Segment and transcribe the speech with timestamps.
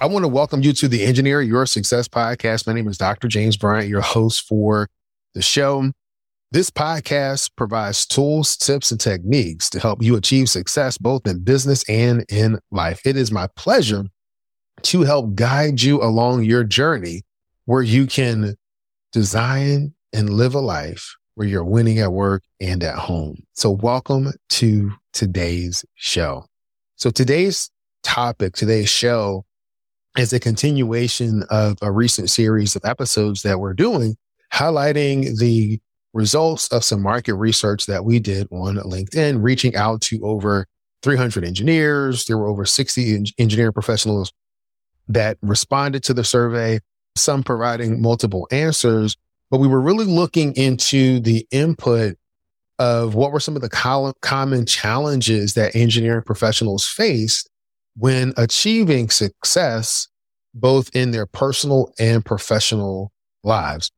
[0.00, 2.66] I want to welcome you to the Engineer Your Success podcast.
[2.66, 3.28] My name is Dr.
[3.28, 4.88] James Bryant, your host for
[5.34, 5.92] the show.
[6.50, 11.88] This podcast provides tools, tips, and techniques to help you achieve success both in business
[11.88, 13.00] and in life.
[13.06, 14.04] It is my pleasure
[14.82, 17.22] to help guide you along your journey
[17.66, 18.56] where you can
[19.12, 23.36] design and live a life where you're winning at work and at home.
[23.54, 26.46] So welcome to today's show.
[26.96, 27.70] So today's
[28.02, 29.44] topic, today's show
[30.16, 34.16] is a continuation of a recent series of episodes that we're doing
[34.54, 35.80] highlighting the
[36.12, 40.66] results of some market research that we did on LinkedIn, reaching out to over
[41.02, 42.24] 300 engineers.
[42.26, 44.32] There were over 60 engineering professionals
[45.08, 46.78] that responded to the survey,
[47.16, 49.16] some providing multiple answers,
[49.50, 52.16] but we were really looking into the input
[52.78, 57.50] of what were some of the common challenges that engineering professionals faced
[57.96, 60.08] when achieving success,
[60.54, 63.90] both in their personal and professional lives.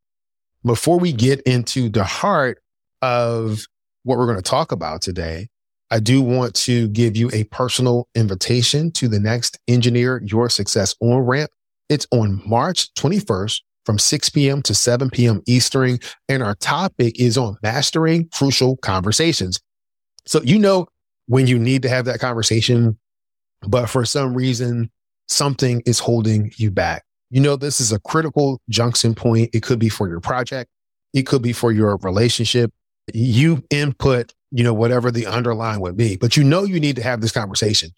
[0.64, 2.60] Before we get into the heart
[3.02, 3.66] of
[4.02, 5.48] what we're going to talk about today,
[5.90, 10.96] I do want to give you a personal invitation to the next Engineer Your Success
[11.00, 11.50] on ramp.
[11.88, 14.62] It's on March 21st from 6 p.m.
[14.62, 15.42] to 7 p.m.
[15.46, 16.00] Eastern.
[16.28, 19.60] And our topic is on mastering crucial conversations.
[20.26, 20.88] So, you know,
[21.28, 22.98] when you need to have that conversation,
[23.66, 24.90] but for some reason,
[25.28, 27.04] something is holding you back.
[27.30, 29.50] You know, this is a critical junction point.
[29.52, 30.70] It could be for your project.
[31.12, 32.72] It could be for your relationship.
[33.12, 36.16] You input you know, whatever the underlying would be.
[36.16, 37.90] But you know, you need to have this conversation.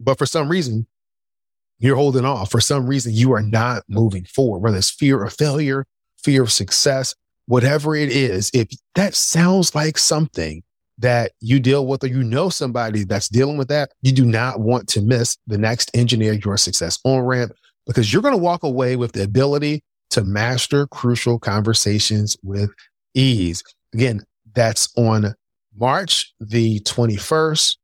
[0.00, 0.86] But for some reason,
[1.78, 2.50] you're holding off.
[2.50, 5.86] For some reason, you are not moving forward, whether it's fear of failure,
[6.22, 7.14] fear of success,
[7.46, 8.50] whatever it is.
[8.54, 10.62] If that sounds like something
[11.02, 14.60] that you deal with, or you know somebody that's dealing with that, you do not
[14.60, 17.52] want to miss the next engineer your success on ramp
[17.86, 22.70] because you're going to walk away with the ability to master crucial conversations with
[23.14, 23.62] ease.
[23.92, 24.24] Again,
[24.54, 25.34] that's on
[25.76, 27.76] March the 21st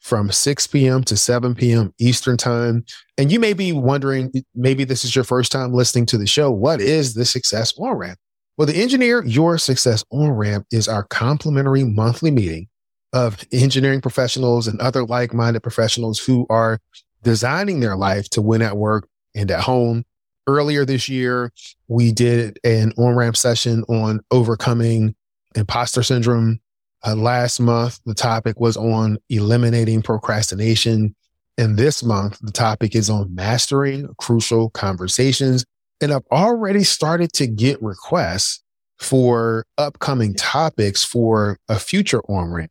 [0.00, 1.02] from 6 p.m.
[1.04, 1.92] to 7 p.m.
[1.98, 2.84] Eastern time.
[3.18, 6.50] And you may be wondering, maybe this is your first time listening to the show.
[6.50, 8.18] What is the Success On Ramp?
[8.56, 12.68] Well, the Engineer Your Success On Ramp is our complimentary monthly meeting
[13.12, 16.80] of engineering professionals and other like minded professionals who are
[17.22, 20.04] designing their life to win at work and at home.
[20.46, 21.52] Earlier this year,
[21.88, 25.14] we did an on ramp session on overcoming
[25.54, 26.60] imposter syndrome
[27.06, 31.14] uh, last month, the topic was on eliminating procrastination.
[31.56, 35.64] And this month, the topic is on mastering crucial conversations.
[36.00, 38.62] And I've already started to get requests
[38.98, 42.70] for upcoming topics for a future on ramp.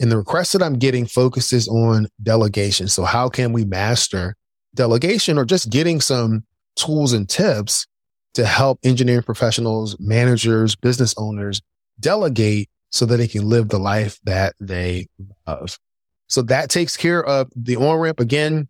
[0.00, 2.88] And the request that I'm getting focuses on delegation.
[2.88, 4.34] So how can we master
[4.74, 6.44] delegation or just getting some
[6.76, 7.86] tools and tips
[8.34, 11.60] to help engineering professionals, managers, business owners
[11.98, 15.08] delegate so that they can live the life that they
[15.46, 15.78] love.
[16.26, 18.68] So that takes care of the on ramp again,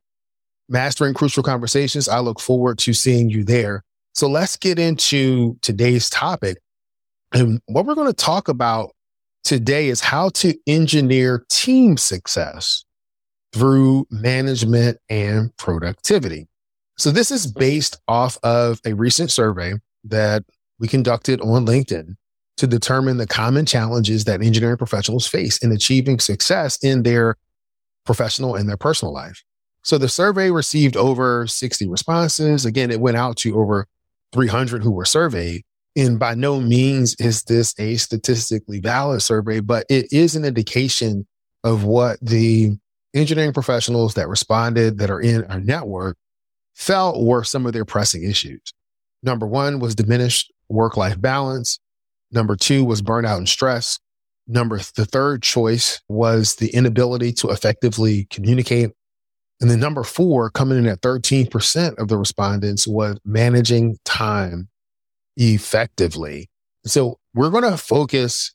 [0.69, 2.09] mastering crucial conversations.
[2.09, 3.85] I look forward to seeing you there.
[4.13, 6.59] So let's get into today's topic.
[7.33, 8.91] And what we're going to talk about
[9.45, 12.85] today is how to engineer team success
[13.53, 16.49] through management and productivity.
[16.99, 20.45] So this is based off of a recent survey that
[20.79, 22.17] we conducted on LinkedIn
[22.59, 27.37] to determine the common challenges that engineering professionals face in achieving success in their
[28.05, 29.43] professional and their personal life.
[29.83, 32.67] So the survey received over 60 responses.
[32.67, 33.87] Again, it went out to over
[34.33, 35.65] 300 who were surveyed.
[35.97, 41.27] And by no means is this a statistically valid survey, but it is an indication
[41.65, 42.79] of what the
[43.15, 46.17] engineering professionals that responded that are in our network
[46.75, 48.73] felt were some of their pressing issues.
[49.23, 51.79] Number one was diminished work life balance.
[52.31, 53.99] Number two was burnout and stress.
[54.47, 58.91] Number, the third choice was the inability to effectively communicate.
[59.61, 64.69] And then number four, coming in at 13% of the respondents was managing time
[65.37, 66.49] effectively.
[66.87, 68.55] So we're going to focus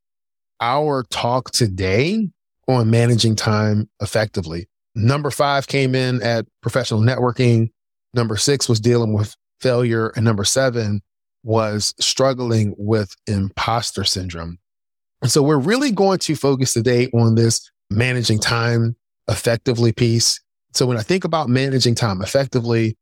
[0.60, 2.30] our talk today
[2.68, 4.68] on managing time effectively.
[4.96, 7.70] Number five came in at professional networking.
[8.14, 10.10] Number six was dealing with failure.
[10.16, 11.02] And number seven
[11.44, 14.58] was struggling with imposter syndrome.
[15.22, 18.96] And so we're really going to focus today on this managing time
[19.28, 20.40] effectively piece.
[20.76, 22.98] So when I think about managing time effectively,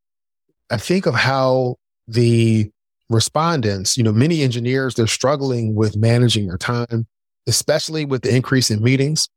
[0.69, 1.77] I think of how
[2.07, 2.69] the
[3.09, 7.07] respondents, you know, many engineers, they're struggling with managing their time,
[7.47, 9.27] especially with the increase in meetings,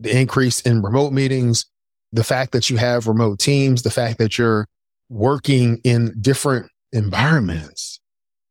[0.00, 1.64] the increase in remote meetings,
[2.12, 4.66] the fact that you have remote teams, the fact that you're
[5.08, 8.00] working in different environments.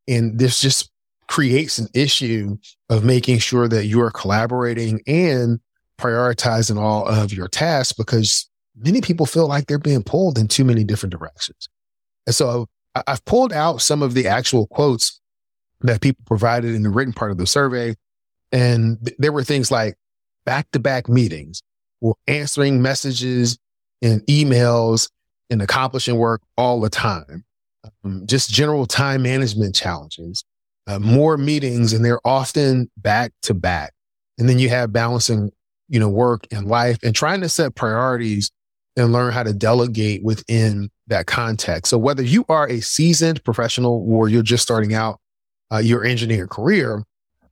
[0.08, 0.90] And this just
[1.28, 2.58] creates an issue
[2.90, 5.60] of making sure that you are collaborating and
[6.00, 10.66] prioritizing all of your tasks because many people feel like they're being pulled in too
[10.66, 11.70] many different directions.
[12.26, 12.68] And so
[13.08, 15.20] I've pulled out some of the actual quotes
[15.82, 17.96] that people provided in the written part of the survey.
[18.52, 19.96] And th- there were things like
[20.46, 21.62] back to back meetings
[22.02, 23.58] or answering messages
[24.02, 25.10] and emails
[25.50, 27.44] and accomplishing work all the time.
[28.04, 30.44] Um, just general time management challenges,
[30.88, 33.94] uh, more meetings, and they're often back to back.
[34.38, 35.52] And then you have balancing,
[35.88, 38.52] you know, work and life and trying to set priorities
[38.96, 41.90] and learn how to delegate within that context.
[41.90, 45.20] So whether you are a seasoned professional or you're just starting out
[45.72, 47.04] uh, your engineering career,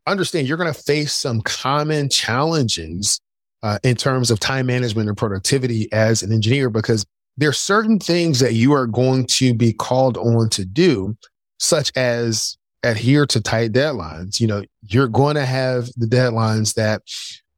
[0.07, 3.19] understand you're going to face some common challenges
[3.61, 7.05] uh, in terms of time management and productivity as an engineer because
[7.37, 11.17] there are certain things that you are going to be called on to do,
[11.59, 14.39] such as adhere to tight deadlines.
[14.39, 17.01] You know, you're going to have the deadlines that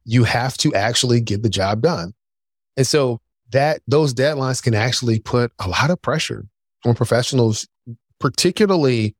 [0.04, 2.14] you have to actually get the job done.
[2.76, 3.20] And so
[3.50, 6.46] that those deadlines can actually put a lot of pressure
[6.84, 7.66] on professionals,
[8.18, 9.14] particularly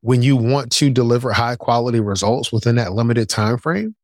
[0.00, 3.94] when you want to deliver high quality results within that limited time frame.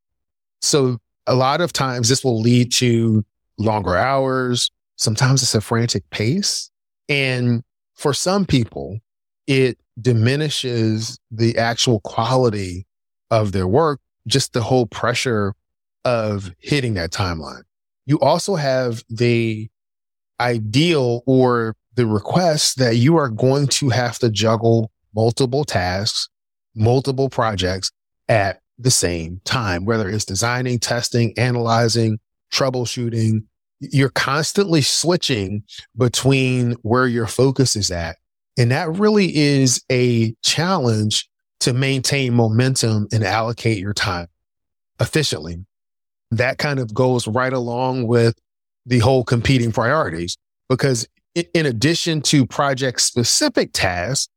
[0.60, 3.24] So a lot of times this will lead to
[3.58, 4.70] longer hours.
[4.96, 6.70] Sometimes it's a frantic pace.
[7.08, 7.62] And
[7.94, 8.98] for some people,
[9.46, 12.86] it diminishes the actual quality
[13.30, 15.54] of their work, just the whole pressure
[16.04, 17.62] of hitting that timeline.
[18.06, 19.68] You also have the
[20.40, 26.28] ideal or the request that you are going to have to juggle multiple tasks,
[26.74, 27.90] multiple projects
[28.28, 32.18] at the same time, whether it's designing, testing, analyzing,
[32.52, 33.44] troubleshooting.
[33.80, 35.62] You're constantly switching
[35.96, 38.16] between where your focus is at.
[38.58, 41.28] And that really is a challenge
[41.60, 44.28] to maintain momentum and allocate your time
[45.00, 45.64] efficiently
[46.38, 48.38] that kind of goes right along with
[48.86, 50.36] the whole competing priorities
[50.68, 54.28] because in addition to project specific tasks,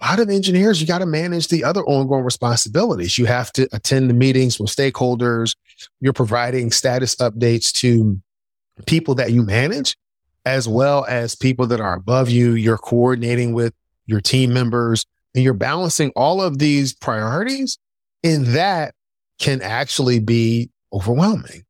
[0.00, 3.18] a lot of engineers, you got to manage the other ongoing responsibilities.
[3.18, 5.56] You have to attend the meetings with stakeholders.
[6.00, 8.20] You're providing status updates to
[8.86, 9.96] people that you manage,
[10.44, 12.52] as well as people that are above you.
[12.52, 13.74] You're coordinating with
[14.06, 15.04] your team members
[15.34, 17.78] and you're balancing all of these priorities.
[18.22, 18.94] And that
[19.40, 21.64] can actually be overwhelming.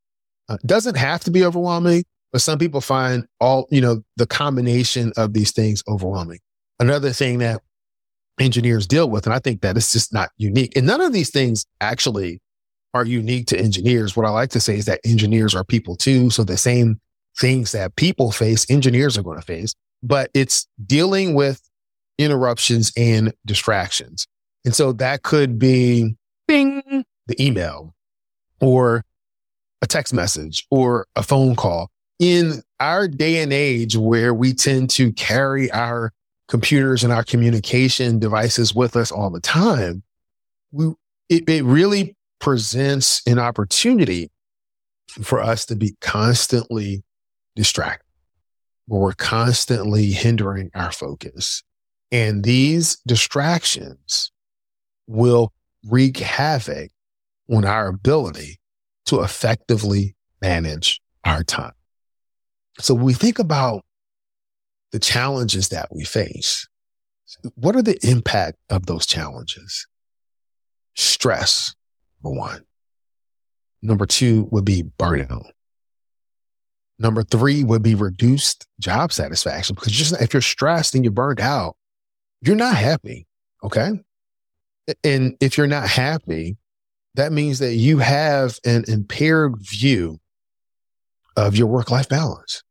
[0.49, 5.13] Uh, doesn't have to be overwhelming, but some people find all, you know, the combination
[5.17, 6.39] of these things overwhelming.
[6.81, 7.61] Another thing that
[8.41, 10.77] engineers deal with, and I think that it's just not unique.
[10.77, 12.41] And none of these things actually
[12.95, 14.17] are unique to engineers.
[14.17, 16.31] What I like to say is that engineers are people too.
[16.31, 17.01] So the same
[17.39, 21.61] things that people face, engineers are going to face, but it's dealing with
[22.19, 24.27] interruptions and distractions.
[24.65, 27.95] And so that could be bing, the email
[28.61, 29.05] or
[29.83, 31.91] a text message or a phone call.
[32.19, 36.13] In our day and age where we tend to carry our
[36.49, 40.03] computers and our communication devices with us all the time,
[40.73, 40.93] we,
[41.29, 44.31] it, it really presents an opportunity
[45.23, 47.03] for us to be constantly
[47.55, 48.07] distracted,
[48.87, 51.63] where we're constantly hindering our focus.
[52.11, 54.33] And these distractions
[55.07, 55.53] will
[55.85, 56.91] wreak havoc
[57.51, 58.58] on our ability
[59.09, 61.73] to effectively manage our time.
[62.79, 63.83] So we think about
[64.93, 66.69] the challenges that we face.
[67.55, 69.87] What are the impact of those challenges?
[70.95, 71.75] Stress,
[72.23, 72.65] number one.
[73.81, 75.51] Number two would be burnout.
[76.99, 81.41] Number three would be reduced job satisfaction because just if you're stressed and you're burned
[81.41, 81.77] out,
[82.43, 83.27] you're not happy.
[83.65, 84.01] Okay.
[85.03, 86.57] And if you're not happy,
[87.19, 90.21] that means that you have an impaired view
[91.37, 92.63] of your work life balance.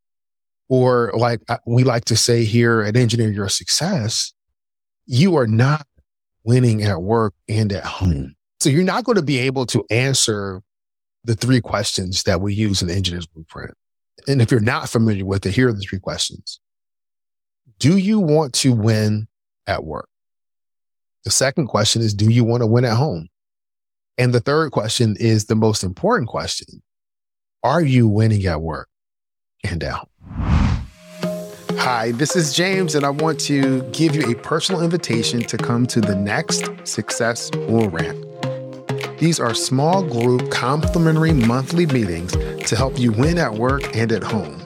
[0.70, 4.32] Or, like uh, we like to say here at Engineer Your Success,
[5.06, 5.86] you are not
[6.46, 8.36] winning at work and at home.
[8.62, 10.62] So you're not going to be able to answer
[11.26, 13.74] the three questions that we use in the engineer's blueprint.
[14.30, 16.62] And if you're not familiar with it, here are the three questions.
[17.80, 19.28] Do you want to win
[19.68, 20.08] at work?
[21.26, 23.28] The second question is, do you want to win at home?
[24.18, 26.82] And the third question is the most important question.
[27.64, 28.90] Are you winning at work
[29.64, 30.08] and home?
[31.78, 35.86] Hi, this is James, and I want to give you a personal invitation to come
[35.88, 38.26] to the next Success on Ramp.
[39.20, 42.32] These are small group complimentary monthly meetings
[42.68, 44.62] to help you win at work and at home.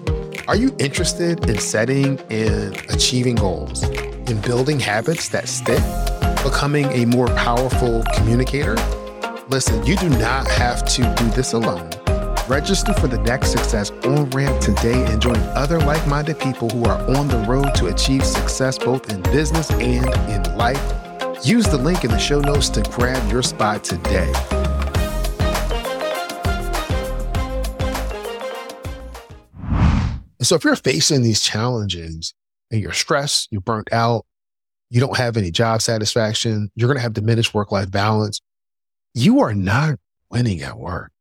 [0.47, 5.83] Are you interested in setting and achieving goals, in building habits that stick,
[6.43, 8.75] becoming a more powerful communicator?
[9.51, 11.89] Listen, you do not have to do this alone.
[12.47, 16.85] Register for the next Success on Ramp today and join other like minded people who
[16.85, 20.81] are on the road to achieve success both in business and in life.
[21.45, 24.31] Use the link in the show notes to grab your spot today.
[30.39, 32.33] And so, if you're facing these challenges
[32.71, 34.25] and you're stressed, you're burnt out,
[34.89, 38.39] you don't have any job satisfaction, you're going to have diminished work life balance,
[39.13, 39.99] you are not
[40.29, 41.11] winning at work.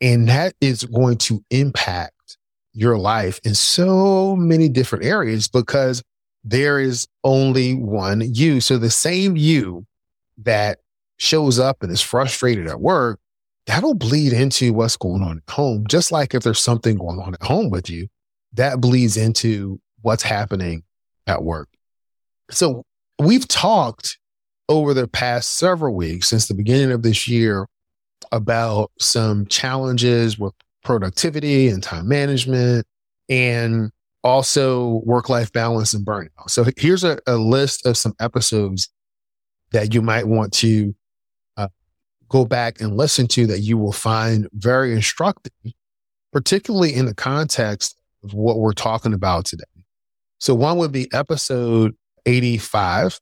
[0.00, 2.36] And that is going to impact
[2.72, 6.02] your life in so many different areas because
[6.44, 8.60] there is only one you.
[8.60, 9.86] So the same you
[10.38, 10.78] that
[11.16, 13.18] shows up and is frustrated at work,
[13.66, 15.86] that'll bleed into what's going on at home.
[15.88, 18.08] Just like if there's something going on at home with you,
[18.52, 20.82] that bleeds into what's happening
[21.26, 21.68] at work.
[22.50, 22.84] So
[23.18, 24.18] we've talked
[24.68, 27.66] over the past several weeks since the beginning of this year
[28.32, 32.86] about some challenges with productivity and time management
[33.28, 33.90] and
[34.24, 36.48] also work life balance and burnout.
[36.48, 38.88] So here's a, a, list of some episodes
[39.70, 40.94] that you might want to
[41.56, 41.68] uh,
[42.28, 45.52] go back and listen to that you will find very instructive,
[46.32, 49.64] particularly in the context of what we're talking about today.
[50.38, 51.94] So one would be episode
[52.26, 53.20] 85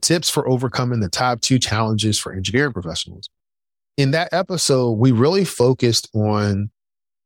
[0.00, 3.28] tips for overcoming the top two challenges for engineering professionals
[3.96, 6.70] in that episode, we really focused on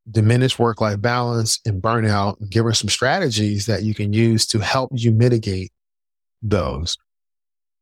[0.09, 4.91] diminished work life balance and burnout giving some strategies that you can use to help
[4.93, 5.71] you mitigate
[6.41, 6.97] those.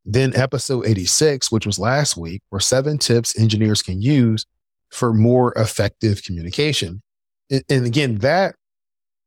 [0.06, 4.46] Then episode 86, which was last week, were seven tips engineers can use
[4.89, 7.01] for more effective communication.
[7.50, 8.56] And again, that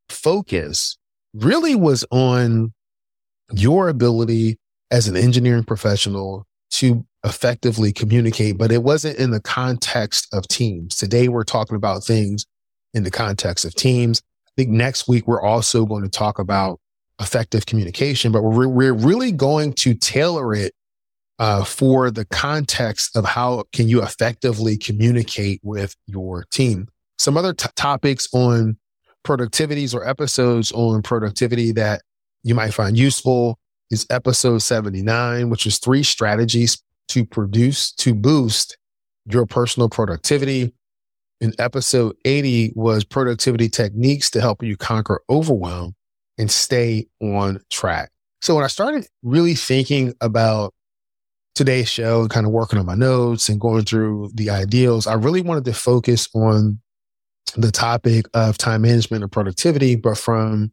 [0.08, 0.96] focus
[1.34, 2.72] really was on
[3.52, 4.58] your ability
[4.90, 10.96] as an engineering professional to effectively communicate, but it wasn't in the context of teams.
[10.96, 12.46] Today, we're talking about things
[12.94, 14.22] in the context of teams.
[14.46, 16.80] I think next week, we're also going to talk about
[17.20, 20.72] effective communication, but we're, we're really going to tailor it
[21.38, 26.88] uh, for the context of how can you effectively communicate with your team.
[27.18, 28.78] Some other t- topics on
[29.24, 32.02] productivities or episodes on productivity that
[32.42, 33.58] you might find useful
[33.90, 38.76] is episode 79, which is three strategies to produce, to boost
[39.26, 40.72] your personal productivity.
[41.40, 45.94] In episode 80 was productivity techniques to help you conquer overwhelm
[46.38, 48.10] and stay on track.
[48.42, 50.74] So when I started really thinking about
[51.54, 55.14] today's show, and kind of working on my notes and going through the ideals, I
[55.14, 56.80] really wanted to focus on
[57.56, 60.72] the topic of time management and productivity, but from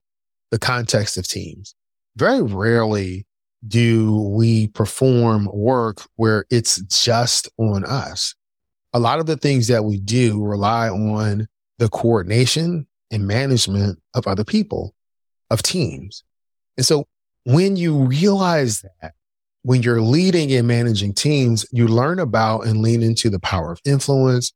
[0.51, 1.75] the context of teams.
[2.17, 3.27] Very rarely
[3.67, 8.33] do we perform work where it's just on us?
[8.93, 11.47] A lot of the things that we do rely on
[11.77, 14.95] the coordination and management of other people,
[15.51, 16.24] of teams.
[16.75, 17.07] And so
[17.43, 19.13] when you realize that,
[19.62, 23.79] when you're leading and managing teams, you learn about and lean into the power of
[23.86, 24.53] influence.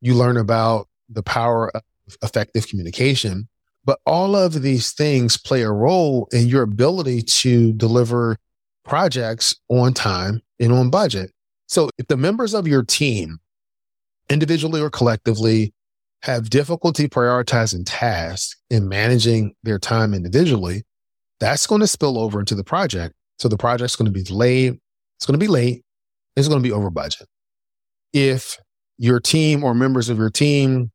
[0.00, 1.82] You learn about the power of
[2.22, 3.48] effective communication.
[3.84, 8.36] But all of these things play a role in your ability to deliver
[8.84, 11.30] projects on time and on budget.
[11.66, 13.38] So if the members of your team,
[14.28, 15.72] individually or collectively,
[16.22, 20.82] have difficulty prioritizing tasks and managing their time individually,
[21.40, 23.14] that's going to spill over into the project.
[23.38, 24.78] So the project's going to be delayed.
[25.16, 25.84] It's going to be late.
[26.36, 27.28] It's going to be over budget.
[28.12, 28.58] If
[28.96, 30.90] your team or members of your team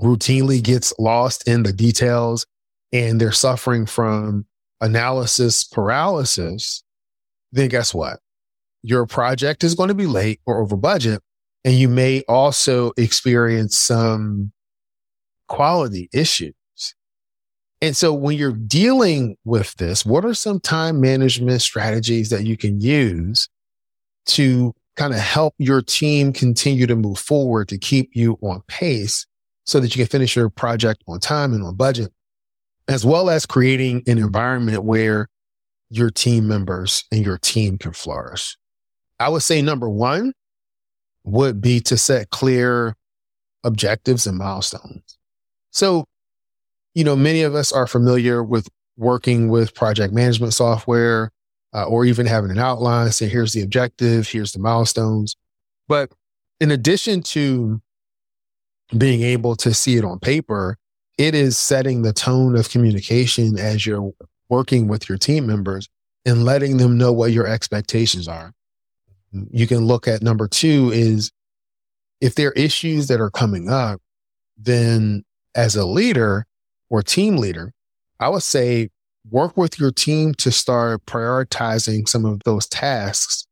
[0.00, 2.46] routinely gets lost in the details
[2.92, 4.46] and they're suffering from
[4.80, 6.82] analysis paralysis,
[7.52, 8.20] then guess what?
[8.82, 11.22] Your project is going to be late or over budget.
[11.64, 14.52] And you may also experience some
[15.48, 16.54] quality issues.
[17.82, 22.56] And so when you're dealing with this, what are some time management strategies that you
[22.56, 23.48] can use
[24.26, 29.26] to kind of help your team continue to move forward to keep you on pace
[29.64, 32.12] so that you can finish your project on time and on budget,
[32.88, 35.28] as well as creating an environment where
[35.90, 38.56] your team members and your team can flourish.
[39.18, 40.32] I would say number one
[41.24, 42.96] would be to set clear
[43.64, 45.18] objectives and milestones.
[45.70, 46.06] So,
[46.94, 51.30] you know, many of us are familiar with working with project management software
[51.72, 55.36] uh, or even having an outline, say, here's the objective, here's the milestones.
[55.88, 56.10] But
[56.60, 57.80] in addition to
[58.96, 60.76] being able to see it on paper,
[61.18, 64.12] it is setting the tone of communication as you're
[64.48, 65.88] working with your team members
[66.24, 68.52] and letting them know what your expectations are.
[69.32, 71.30] You can look at number two is
[72.20, 74.00] if there are issues that are coming up,
[74.58, 76.46] then as a leader
[76.88, 77.72] or team leader,
[78.18, 78.90] I would say
[79.30, 83.46] work with your team to start prioritizing some of those tasks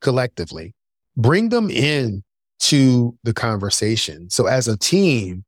[0.00, 0.74] collectively.
[1.16, 2.22] Bring them in
[2.62, 4.30] to the conversation.
[4.30, 5.44] So as a team,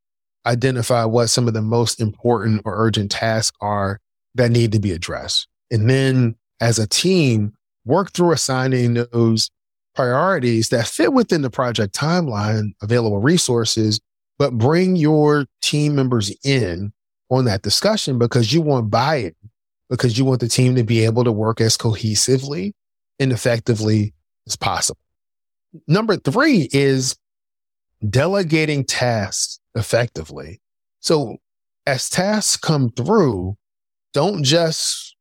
[0.46, 4.00] identify what some of the most important or urgent tasks are
[4.34, 5.46] that need to be addressed.
[5.70, 7.52] And then as a team,
[7.84, 9.50] work through assigning those
[9.94, 14.00] priorities that fit within the project timeline, available resources,
[14.38, 16.92] but bring your team members in
[17.30, 19.34] on that discussion because you want buy-in,
[19.88, 22.72] because you want the team to be able to work as cohesively
[23.20, 24.12] and effectively
[24.46, 24.98] as possible.
[25.86, 27.16] Number three is
[28.08, 30.60] delegating tasks effectively.
[31.00, 31.36] So
[31.86, 33.56] as tasks come through,
[34.12, 35.16] don't just,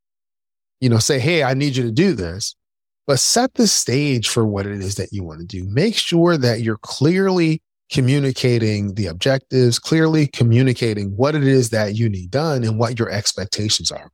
[0.80, 2.56] you know, say, Hey, I need you to do this,
[3.08, 5.66] but set the stage for what it is that you want to do.
[5.68, 12.10] Make sure that you're clearly communicating the objectives, clearly communicating what it is that you
[12.10, 14.10] need done and what your expectations are.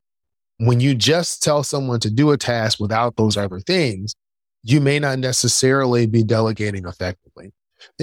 [0.58, 4.16] When you just tell someone to do a task without those other things,
[4.64, 7.52] you may not necessarily be delegating effectively.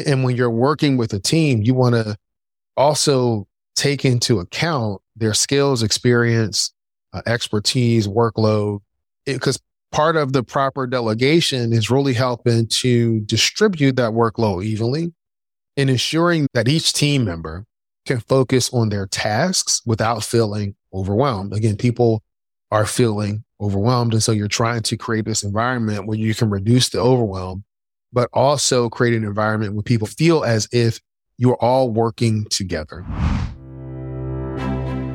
[0.07, 2.17] And when you're working with a team, you want to
[2.77, 6.73] also take into account their skills, experience,
[7.13, 8.81] uh, expertise, workload,
[9.25, 9.59] because
[9.93, 15.13] part of the proper delegation is really helping to distribute that workload evenly
[15.77, 17.67] and ensuring that each team member
[18.07, 21.53] can focus on their tasks without feeling overwhelmed.
[21.53, 22.23] Again, people
[22.77, 24.13] are feeling overwhelmed.
[24.13, 27.65] And so you're trying to create this environment where you can reduce the overwhelm,
[28.13, 31.01] but also create an environment where people feel as if
[31.39, 33.03] you're all working together.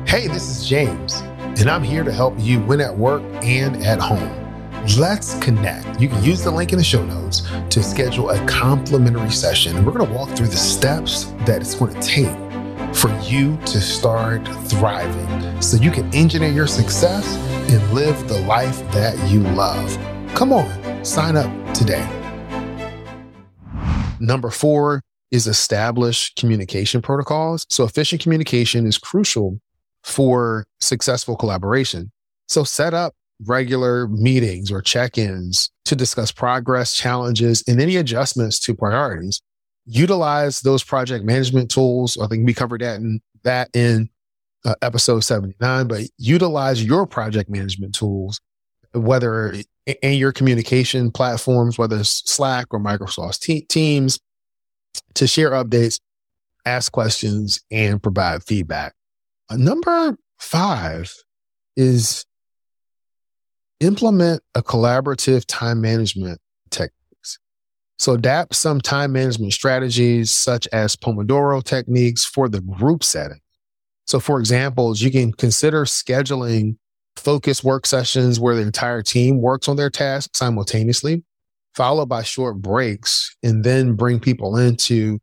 [0.08, 1.20] Hey, this is James,
[1.60, 4.38] and I'm here to help you win at work and at home.
[4.98, 6.00] Let's connect.
[6.00, 9.84] You can use the link in the show notes to schedule a complimentary session.
[9.84, 12.51] We're going to walk through the steps that it's going to take
[12.94, 17.36] for you to start thriving so you can engineer your success
[17.70, 19.98] and live the life that you love.
[20.34, 22.06] Come on, sign up today.
[24.20, 27.66] Number four is establish communication protocols.
[27.70, 29.60] So efficient communication is crucial
[30.04, 32.12] for successful collaboration.
[32.48, 38.74] So set up regular meetings or check-ins to discuss progress, challenges, and any adjustments to
[38.74, 39.40] priorities.
[39.84, 42.18] Utilize those project management tools.
[42.18, 44.08] I think we covered that in that in
[44.64, 48.40] uh, episode 79, but utilize your project management tools,
[48.92, 49.54] whether
[49.86, 54.20] in your communication platforms, whether it's Slack or Microsoft te- Teams,
[55.14, 56.00] to share updates,
[56.64, 58.94] ask questions, and provide feedback.
[59.50, 61.12] Uh, number five
[61.76, 62.24] is
[63.80, 66.40] implement a collaborative time management.
[68.02, 73.38] So adapt some time management strategies such as Pomodoro techniques for the group setting.
[74.08, 76.78] So for examples, you can consider scheduling
[77.14, 81.22] focus work sessions where the entire team works on their tasks simultaneously,
[81.76, 85.20] followed by short breaks, and then bring people in to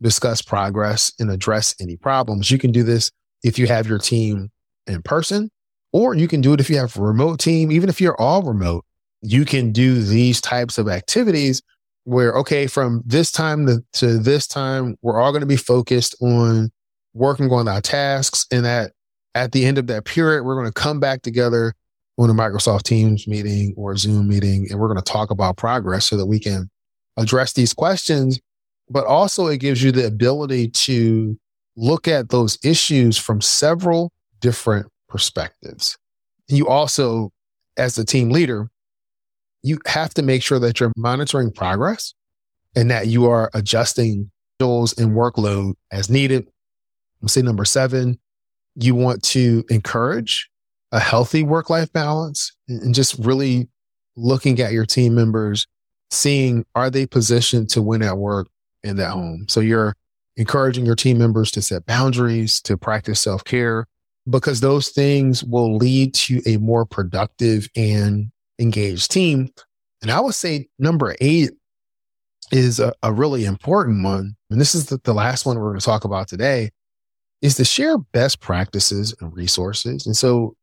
[0.00, 2.50] discuss progress and address any problems.
[2.50, 3.10] You can do this
[3.42, 4.50] if you have your team
[4.86, 5.50] in person
[5.92, 8.42] or you can do it if you have a remote team, even if you're all
[8.42, 8.86] remote,
[9.20, 11.60] you can do these types of activities
[12.04, 16.14] where, okay, from this time to, to this time, we're all going to be focused
[16.20, 16.70] on
[17.14, 18.46] working on our tasks.
[18.50, 18.92] And that
[19.34, 21.74] at the end of that period, we're going to come back together
[22.18, 26.06] on a Microsoft Teams meeting or Zoom meeting, and we're going to talk about progress
[26.06, 26.70] so that we can
[27.16, 28.40] address these questions.
[28.88, 31.38] But also, it gives you the ability to
[31.76, 35.96] look at those issues from several different perspectives.
[36.48, 37.32] You also,
[37.76, 38.68] as the team leader,
[39.64, 42.12] you have to make sure that you're monitoring progress
[42.76, 46.46] and that you are adjusting goals and workload as needed.
[47.22, 48.18] I'm say number seven,
[48.76, 50.50] you want to encourage
[50.92, 53.68] a healthy work life balance and just really
[54.16, 55.66] looking at your team members,
[56.10, 58.48] seeing are they positioned to win at work
[58.84, 59.46] and at home?
[59.48, 59.96] So you're
[60.36, 63.86] encouraging your team members to set boundaries, to practice self care,
[64.28, 69.50] because those things will lead to a more productive and engaged team.
[70.02, 71.50] And I would say number eight
[72.52, 74.36] is a, a really important one.
[74.50, 76.70] And this is the, the last one we're going to talk about today
[77.42, 80.06] is to share best practices and resources.
[80.06, 80.56] And so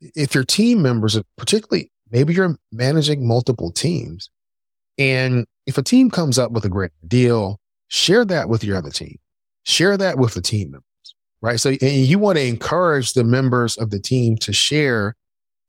[0.00, 4.30] if your team members, particularly maybe you're managing multiple teams,
[4.98, 8.90] and if a team comes up with a great deal, share that with your other
[8.90, 9.18] team.
[9.64, 11.60] Share that with the team members, right?
[11.60, 15.14] So and you want to encourage the members of the team to share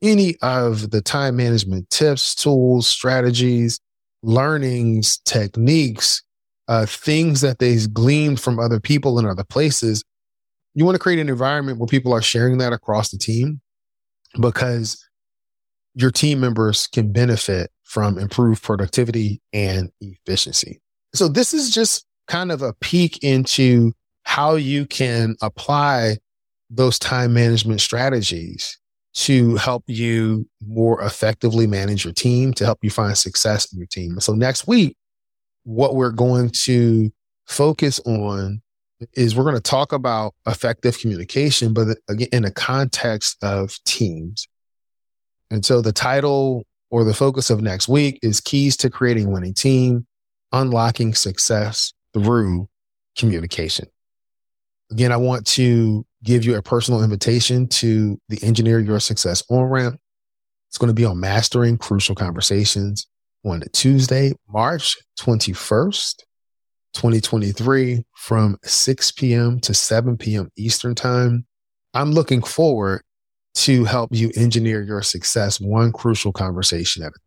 [0.01, 3.79] any of the time management tips, tools, strategies,
[4.23, 6.23] learnings, techniques,
[6.67, 10.03] uh, things that they've gleaned from other people in other places.
[10.75, 13.59] You want to create an environment where people are sharing that across the team
[14.39, 15.03] because
[15.95, 20.79] your team members can benefit from improved productivity and efficiency.
[21.13, 26.17] So this is just kind of a peek into how you can apply
[26.69, 28.77] those time management strategies
[29.13, 33.87] to help you more effectively manage your team, to help you find success in your
[33.87, 34.19] team.
[34.19, 34.95] So next week,
[35.63, 37.11] what we're going to
[37.45, 38.61] focus on
[39.13, 44.47] is we're going to talk about effective communication, but again, in the context of teams.
[45.49, 49.29] And so the title or the focus of next week is keys to creating a
[49.29, 50.05] winning team,
[50.51, 52.67] unlocking success through
[53.17, 53.87] communication.
[54.91, 59.63] Again, I want to give you a personal invitation to the Engineer Your Success on
[59.63, 59.99] ramp.
[60.69, 63.07] It's going to be on Mastering Crucial Conversations
[63.43, 66.23] on Tuesday, March 21st,
[66.93, 69.59] 2023 from 6 p.m.
[69.61, 70.51] to 7 p.m.
[70.57, 71.45] Eastern Time.
[71.93, 73.01] I'm looking forward
[73.55, 77.19] to help you engineer your success one crucial conversation at a time.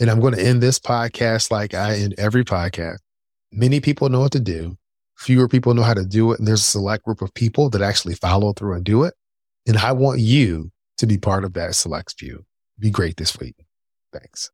[0.00, 2.98] And I'm going to end this podcast like I end every podcast.
[3.52, 4.76] Many people know what to do.
[5.18, 6.38] Fewer people know how to do it.
[6.38, 9.14] And there's a select group of people that actually follow through and do it.
[9.66, 12.44] And I want you to be part of that select few.
[12.78, 13.56] Be great this week.
[14.12, 14.50] Thanks.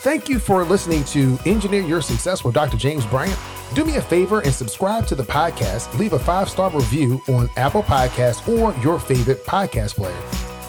[0.00, 2.78] Thank you for listening to Engineer Your Success with Dr.
[2.78, 3.38] James Bryant.
[3.74, 5.96] Do me a favor and subscribe to the podcast.
[5.98, 10.16] Leave a five star review on Apple Podcasts or your favorite podcast player.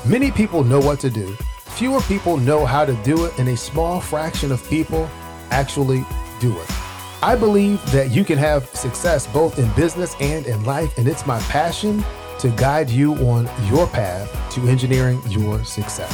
[0.06, 1.34] Many people know what to do,
[1.65, 5.10] fewer people know how to do it, and a small fraction of people
[5.50, 6.06] actually
[6.41, 6.87] do it.
[7.23, 11.25] I believe that you can have success both in business and in life, and it's
[11.25, 12.03] my passion
[12.39, 16.13] to guide you on your path to engineering your success.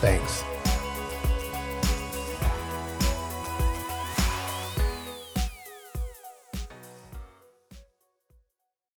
[0.00, 0.44] Thanks.